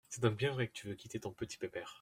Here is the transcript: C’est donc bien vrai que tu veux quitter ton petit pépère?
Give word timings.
C’est 0.09 0.21
donc 0.21 0.35
bien 0.37 0.51
vrai 0.51 0.67
que 0.67 0.73
tu 0.73 0.87
veux 0.87 0.95
quitter 0.95 1.19
ton 1.19 1.31
petit 1.31 1.57
pépère? 1.57 1.89